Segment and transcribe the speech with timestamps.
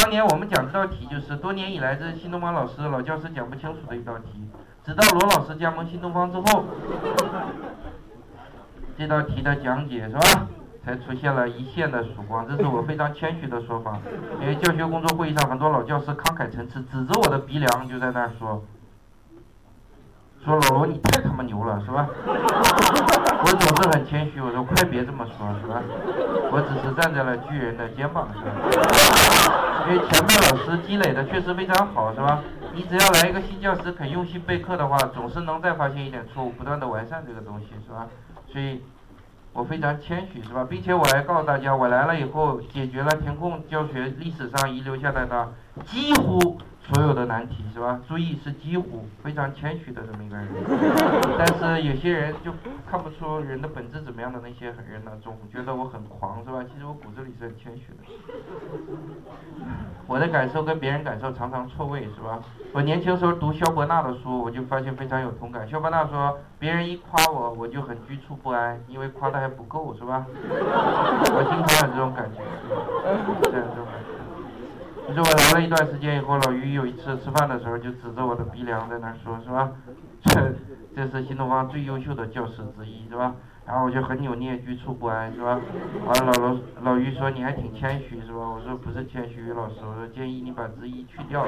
[0.00, 4.48] 当年我们讲这道题就是多年以来这新东方老师老教师讲不清楚的一道题，
[4.84, 6.64] 直到罗老师加盟新东方之后，
[8.96, 10.46] 这道题的讲解是吧，
[10.84, 12.46] 才出现了一线的曙光。
[12.48, 13.98] 这是我非常谦虚的说法，
[14.40, 18.62] 因为教学工作会议上很多老教师慷慨陈词，指着我的鼻梁就在那儿说。
[20.44, 22.08] 说老罗你太他妈牛了是吧？
[22.24, 25.82] 我总是很谦虚，我说快别这么说，是吧？
[26.50, 28.44] 我只是站在了巨人的肩膀上，
[29.88, 32.42] 因为前面老师积累的确实非常好，是吧？
[32.74, 38.06] 你只要来一个新教师肯用心备课的话，总是能再发现一点错误，不断的完善这个东西，是吧？
[38.52, 38.82] 所以，
[39.54, 40.66] 我非常谦虚，是吧？
[40.68, 45.54] 并且我还告诉大家，我来了以后解决了填空教学历史上遗留下来的
[45.86, 46.58] 几乎。
[46.90, 48.00] 所有的难题是吧？
[48.08, 50.48] 注意是几乎非常谦虚的这么一个人，
[51.36, 52.50] 但是有些人就
[52.90, 56.64] 看不出人的本质怎么样的那些人呢，总觉得我很狂是吧？
[56.72, 57.98] 其实我骨子里是很谦虚的。
[60.08, 62.40] 我的感受跟别人感受常常错位是吧？
[62.72, 65.68] 我年轻时候读萧伯纳的书，我就发现非常有同感。
[65.68, 70.24] 萧伯纳说，别人一夸我，我就很局促不安，因为夸的还不够是吧？
[70.32, 72.40] 我经常有这种感觉，
[73.50, 74.08] 这样这种感觉。
[75.08, 79.70] 你说我来了一段时间以后，老于有一次吃饭的时候就指着我的鼻梁在那说，是吧？
[80.22, 80.54] 这
[80.94, 83.34] 这是新东方最优秀的教师之一，是吧？
[83.66, 85.58] 然后我就很扭捏、局促不安，是吧？
[86.04, 88.38] 完了，老老老于说你还挺谦虚，是吧？
[88.38, 91.42] 我说不是谦虚，于老师，我说建议你把之一去掉。